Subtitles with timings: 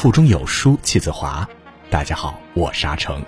[0.00, 1.46] 腹中有书气自华。
[1.90, 3.22] 大家好，我是阿成。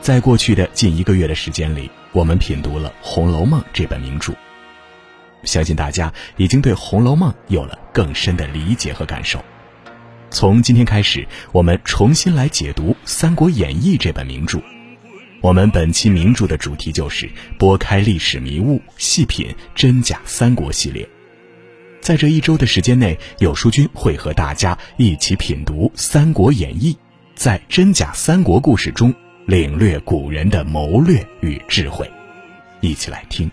[0.00, 4.32] 在过去的近一个月的时间里，我们品读了《红楼梦》这本名著。
[5.44, 9.44] 相信大家已经对《红楼梦》有了更深的理解和感受。
[10.28, 14.58] 从今天开始，我们重新来解读《三国演义》这本名著。
[15.40, 17.30] 我们本期名著的主题就是
[17.60, 21.08] 拨开历史迷雾，细品真假三国系列。
[22.04, 26.92] 在这一周的时间内，有书君会和大家一起品读《三国演义》，
[27.34, 29.14] 在真假三国故事中
[29.46, 32.06] 领略古人的谋略与智慧。
[32.82, 33.50] 一起来听。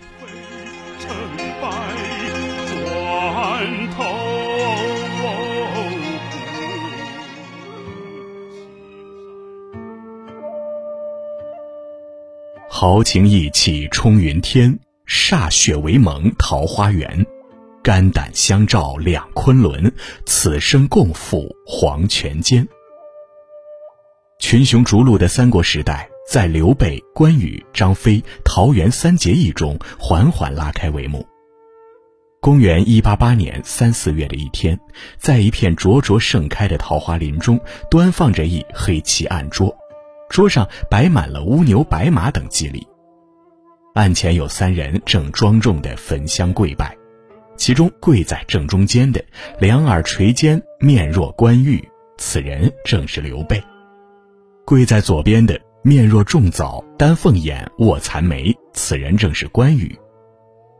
[12.68, 14.77] 豪情义气冲云天，
[15.08, 17.26] 歃血为盟桃花源。
[17.84, 19.91] 肝胆相照两昆仑，
[20.26, 22.68] 此生共赴黄泉间。
[24.38, 31.26] 群雄逐鹿的三国时代，在刘备、关羽、张飞、桃园三结义中缓缓拉开帷幕。
[32.40, 34.79] 公元一八八年三四月的一天，
[35.18, 39.76] 在一片灼灼盛开的桃花林中，端放着一黑漆案桌。
[40.29, 42.88] 桌上摆满了乌牛、白马等祭礼，
[43.95, 46.95] 案前有三人正庄重的焚香跪拜，
[47.57, 49.24] 其中跪在正中间的，
[49.60, 53.57] 两耳垂肩，面若冠玉，此人正是刘备；
[54.66, 59.88] 跪在左边的，面若重枣，丹凤眼，卧蚕眉，此人正是关羽；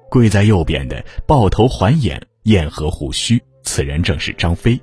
[0.10, 4.80] 跪在右边的，抱头环眼，燕合虎须，此人正是张飞。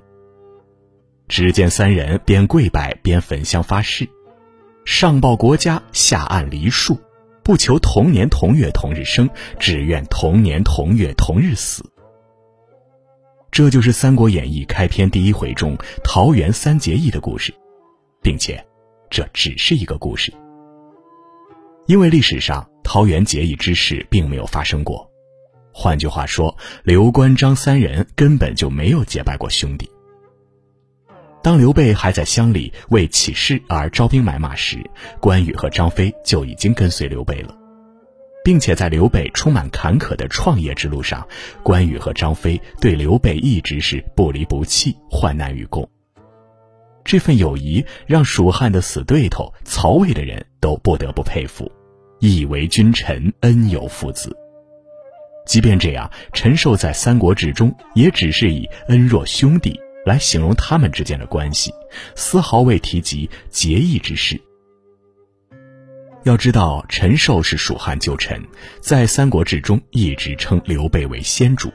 [1.26, 4.08] 只见三人边跪拜边焚香发誓。
[4.84, 6.98] 上报国家，下按梨树，
[7.48, 9.26] 不求同年同月同日生，
[9.58, 11.82] 只愿同年同月同日死。
[13.50, 17.50] 这就是《三国演义》开篇第一回中桃园三结义的故事，
[18.20, 18.62] 并且，
[19.08, 20.30] 这只是一个故事，
[21.86, 25.10] 因为历史上桃园结义之事并没有发生过。
[25.72, 26.54] 换句话说，
[26.84, 29.90] 刘关张三人根本就没有结拜过兄弟。
[31.42, 34.78] 当刘备还在乡里为起事而招兵买马时，
[35.20, 37.56] 关羽和张飞就已经跟随刘备了，
[38.44, 41.26] 并且在刘备充满坎坷的创业之路上，
[41.62, 45.88] 关羽和张飞对刘备一直是不离不弃，患难与共。
[47.04, 51.70] 这份友谊让蜀汉的死对头曹魏的人都不得不佩服，
[52.18, 54.36] 义为君臣，恩有父子。
[55.46, 59.80] 即便这样，陈寿在《三国志》中也只是以恩若兄弟。
[60.08, 61.72] 来形容他们之间的关系，
[62.16, 64.40] 丝毫未提及结义之事。
[66.24, 68.42] 要知道，陈寿是蜀汉旧臣，
[68.80, 71.70] 在《三国志》中一直称刘备为先主，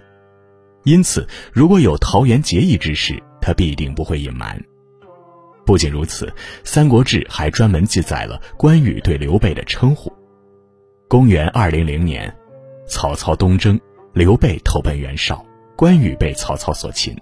[0.83, 4.59] 因此如果有桃园结义之事，他必定不会隐瞒。
[5.65, 6.25] 不仅如此，
[6.63, 10.11] 《三国志》还专门记载了关羽对刘备的称呼。
[11.07, 12.35] 公元二零零年，
[12.87, 13.79] 曹操东征，
[14.13, 15.45] 刘备投奔袁绍，
[15.77, 17.15] 关羽被曹操所擒。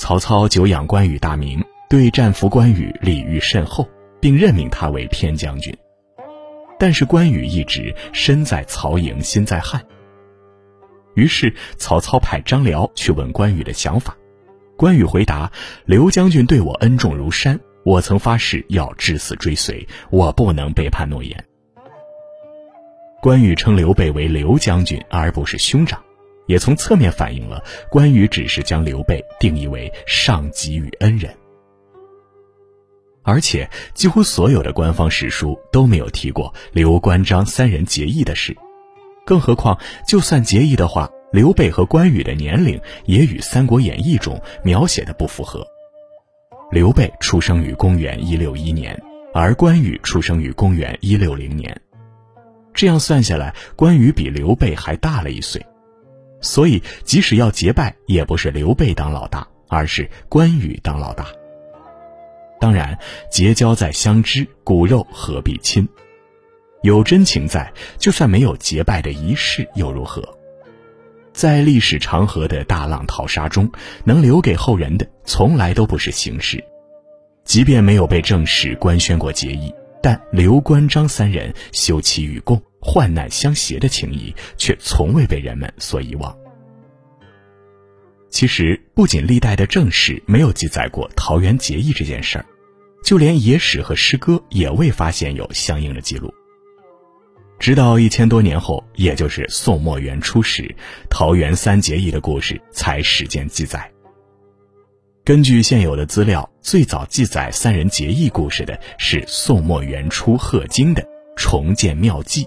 [0.00, 3.86] 曹操久仰关羽大名，对战俘关羽礼遇甚厚，
[4.18, 5.76] 并任命他为偏将军。
[6.78, 9.78] 但是关羽一直身在曹营心在汉。
[11.14, 14.16] 于是曹操派张辽去问关羽的想法，
[14.74, 15.52] 关羽回答
[15.84, 21.44] ：“刘将军对我恩重如山，我曾发誓要至死追随，我不能背叛诺言。”
[23.20, 26.02] 关羽称刘备为刘将军，而不是兄长。
[26.50, 31.32] 也从侧面反映了关羽只是将刘备定义为上级与恩人，
[33.22, 38.52] 而且几乎所有的官方史书都没有提过刘关张三人结义的事，
[39.24, 39.78] 更何况
[40.08, 45.64] 就算结义的话，刘备和关羽的年龄也与《三国演义》中描写的不符合。
[46.72, 49.00] 刘备出生于公元一六一年，
[49.32, 51.80] 而关羽出生于公元一六零年，
[52.74, 55.64] 这样算下来，关羽比刘备还大了一岁。
[56.40, 61.26] 所以，即使要结拜，也不是刘备当老大，而是关羽当老大。
[62.60, 62.98] 当然，
[63.30, 65.88] 结交在相知，骨肉何必亲？
[66.82, 70.22] 有真情在，就算没有结拜的仪式又如何？
[71.32, 73.70] 在历史长河的大浪淘沙中，
[74.04, 76.62] 能留给后人的，从来都不是形式。
[77.44, 79.72] 即便没有被正式官宣过结义，
[80.02, 82.60] 但刘关张三人休戚与共。
[82.80, 86.36] 患难相携的情谊，却从未被人们所遗忘。
[88.30, 92.46] 其实，不仅历代的正史没有记载过桃园结义这件事儿，
[93.02, 96.32] 就连野史和诗歌也未发现有相应的记录。
[97.58, 100.74] 直到一千多年后，也就是宋末元初时，
[101.10, 103.90] 桃园三结义的故事才始见记载。
[105.24, 111.02] 根据现有的资料，最早记载三人结义故事的是宋末元初贺京的
[111.36, 112.44] 《重建庙记》。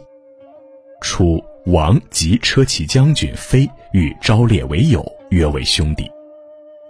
[1.04, 6.10] 楚，王及车骑将军飞与昭烈为友，约为兄弟。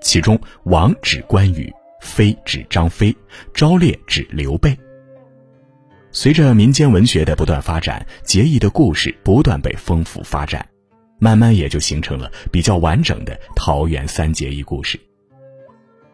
[0.02, 3.14] 其中，王指关羽，飞指张飞，
[3.54, 4.78] 昭烈指刘备。
[6.12, 10.64] 随着民间文学的不断发展，结义的故事不断被丰富发展，
[11.20, 15.00] 慢慢也就形成了比较完整的桃园三结义故事。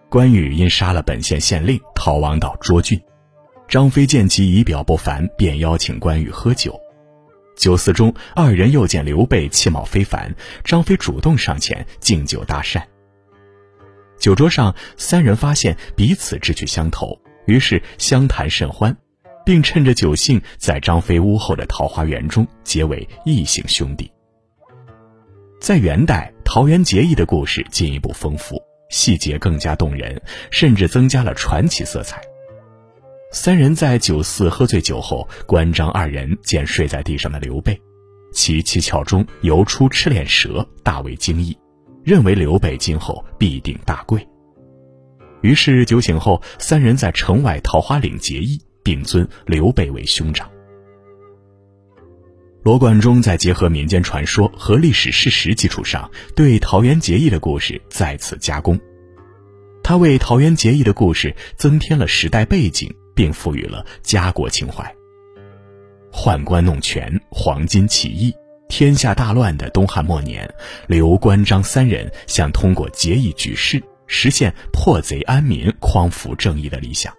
[0.09, 2.99] 关羽因杀了本县县令，逃亡到涿郡。
[3.67, 6.79] 张飞见其仪表不凡，便邀请关羽喝酒。
[7.59, 10.33] 酒肆中，二人又见刘备气貌非凡，
[10.63, 12.81] 张飞主动上前敬酒搭讪。
[14.17, 18.95] 酒桌上，三人发现彼此志趣相投，于是相谈甚欢，
[19.45, 24.09] 并趁着酒兴，在张飞屋后的桃花源中结为异姓兄弟。
[25.59, 28.57] 在元代，桃园结义的故事进一步丰富。
[28.89, 30.19] 细节更加动人，
[30.49, 32.21] 甚至增加了传奇色彩。
[33.31, 37.79] 三人在酒肆喝醉酒后，关张二人见睡在地上的刘备，
[38.33, 41.55] 其七窍中游出赤练蛇，大为惊异，
[42.03, 44.27] 认为刘备今后必定大贵。
[45.41, 50.49] 于是酒醒后，三人在城外桃花岭结义，并尊刘备为兄长。
[52.63, 58.79] 罗贯中在结合民间传说和历史事实基础上，对桃园结义的故事再次加工。
[59.83, 64.95] 他为桃园结义的故事增添了时代背景，并赋予了家国情怀。
[66.09, 68.33] 宦官弄权、黄巾起义、
[68.69, 70.49] 天下大乱的东汉末年，
[70.87, 77.13] 刘关张三人想通过结义举事，实现破贼安民、匡扶正义的理想。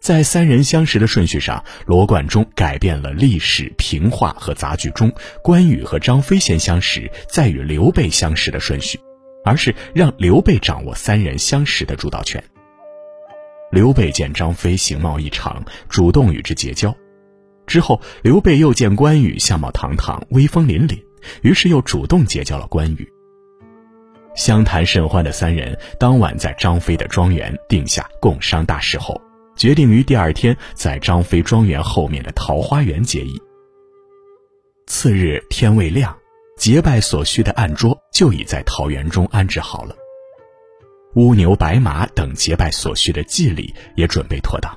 [0.00, 5.12] 在三人相识的顺序上，罗贯中改变了历史平话和杂剧中
[5.42, 9.00] 关羽和张飞先相识，再与刘备相识的顺序，
[9.44, 12.40] 而是让刘备掌握三人相识的主导权。
[13.74, 16.94] 刘备见张飞形貌异常，主动与之结交。
[17.66, 21.02] 之后，刘备又见关羽相貌堂堂、威风凛凛，
[21.42, 23.12] 于是又主动结交了关羽。
[24.36, 29.20] 相谈甚欢的三人，当晚在张飞的庄园定下共商大事后。
[29.56, 33.40] 决定于第二天在张飞庄园后面的桃花源结义。
[34.86, 36.16] 次日天未亮，
[36.56, 39.96] 结拜所需的案桌就已在桃园中安置好了，
[41.14, 44.72] 乌牛白马等结拜所需的祭礼也准备妥当。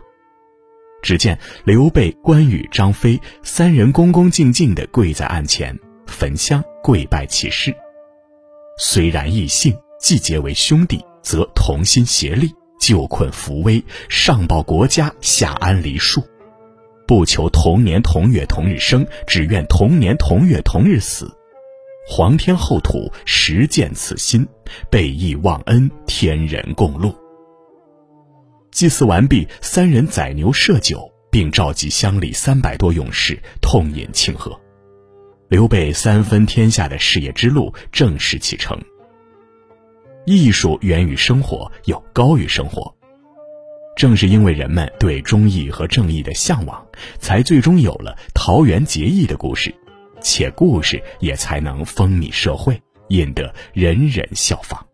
[1.02, 7.74] 只见刘备、关羽、张飞三人恭恭敬敬地跪在案前，焚香跪拜起誓。
[8.80, 12.52] 虽然异姓，既结为兄弟，则同心协力。
[12.80, 16.24] 救困扶危，上报国家，下安黎庶，
[17.08, 21.37] 不求同年同月同日生，只愿同年同月同日死。
[22.10, 24.48] 皇天厚土，实践此心，
[24.90, 27.14] 备义忘恩，天人共戮。
[28.72, 34.58] 祭祀完毕，三人宰牛设酒，并召集乡里三百多勇士痛饮庆贺。
[35.50, 38.80] 刘备三分天下的事业之路正式启程。
[40.26, 42.96] 艺术源于生活，又高于生活。
[43.98, 46.88] 正是因为人们对忠义和正义的向往，
[47.20, 49.76] 才最终有了桃园结义的故事，
[50.22, 54.86] 且故事也才能风靡社会，引得人人效仿。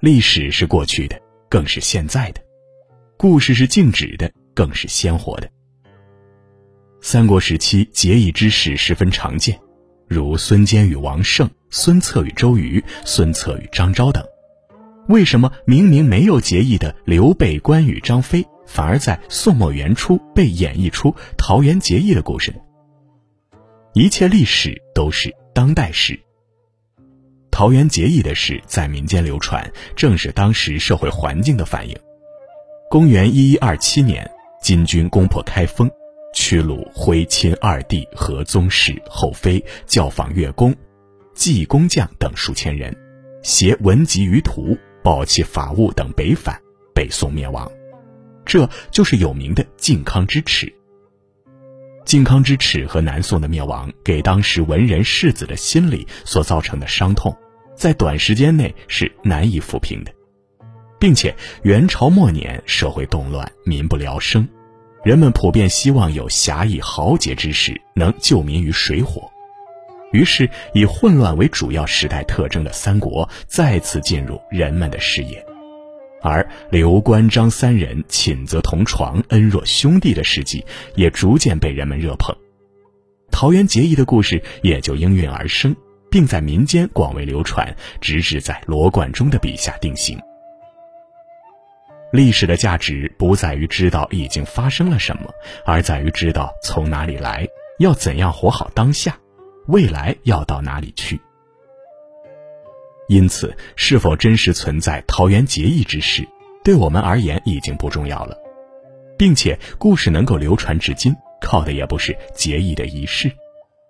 [0.00, 2.40] 历史是过去的，更是现在的；
[3.16, 5.50] 故事是静止的，更是鲜活的。
[7.02, 9.58] 三国时期结义之事十分常见。
[10.08, 14.24] 如孙坚与王胜、孙策与周瑜、孙策与张昭等，
[15.06, 22.58] 为什么明明没有结义的刘备、关羽、张飞，反而在宋末元初被演绎出桃园结义的故事呢？
[23.92, 26.18] 一切历史都是当代史。
[27.50, 31.96] 桃园结义的事在民间流传，正是当时社会环境的反应。
[32.88, 34.30] 公元一一二七年，
[34.62, 35.90] 金军攻破开封。
[36.32, 40.72] 屈虏徽钦二帝和宗室后妃教坊乐工、
[41.34, 42.96] 技工匠等数千人，
[43.42, 46.56] 携文集于途，抱弃法务等北返，
[46.94, 47.68] 北宋灭亡。
[48.44, 50.72] 这就是有名的靖康之耻。
[52.04, 57.36] 靖康之耻和南宋的灭亡，给当时文人士子的心理所造成的伤痛，
[57.76, 60.12] 在短时间内是难以抚平的，
[60.98, 64.46] 并且元朝末年社会动乱，民不聊生。
[65.04, 69.30] 人们普遍希望有侠义豪杰之士能救民于水火，
[70.12, 75.42] 于是以混乱为主要时代特征的三国再次进入人们的视野，
[76.22, 82.34] 而刘关张三人寝则同床、恩若兄弟的事迹也逐渐被人们热捧，
[83.30, 85.74] 桃园结义的故事也就应运而生，
[86.10, 90.18] 并在民间广为流传，直至在罗贯中的笔下定型。
[92.12, 95.30] 历史的价值不在于知道已经发生了什么，
[95.64, 97.46] 而在于知道从哪里来，
[97.78, 99.16] 要怎样活好当下，
[99.68, 101.20] 未来要到哪里去。
[103.10, 106.24] 因此，是否真实存在桃园结义之事，
[106.62, 108.38] 对我们而言已经不重要了，
[109.18, 113.28] 并且故事能够流传至今，靠的也不是结义的仪式，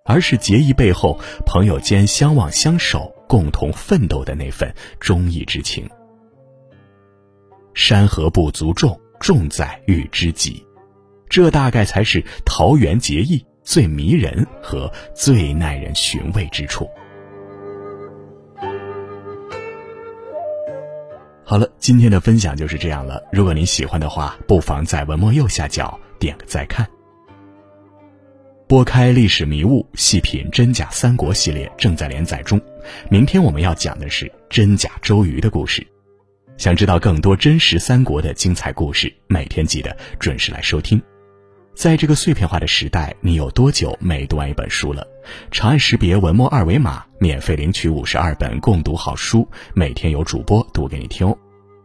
[0.06, 5.86] 而是结义背后朋友间相望相守、共同奋斗的那份忠义之情。
[7.74, 10.66] 山河不足重，重在遇知己。
[11.28, 16.88] 这大概才是桃园结义最迷人和最耐人寻味之处。
[21.50, 23.20] 好了，今天的分享就是这样了。
[23.32, 26.88] 如果您喜欢的话，不妨在文末右下角点个再看。
[28.68, 32.60] 拨开历史迷雾，细品真假三国系列正在连载中。
[33.08, 35.84] 明天我们要讲的是真假周瑜的故事。
[36.56, 41.02] 想知道更多真实三国的精彩故事，每天记得准时来收听。
[41.74, 45.04] 在这个碎片化的时代，你有多久没读完一本书了？
[45.50, 51.36] 长按识别文末二维码，免费领取五十二本共读好书，每天有主播读给你听哦。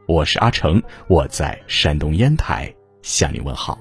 [0.07, 3.77] 我是阿成，我在山东烟台向你问好。